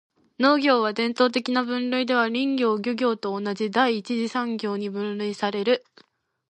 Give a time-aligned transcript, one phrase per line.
[0.39, 5.85] 農業は、伝統的な分類では林業・漁業と同じ第一次産業に分類される。